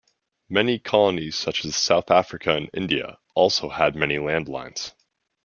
[0.49, 4.95] Many colonies such as South Africa and India also had many land lines.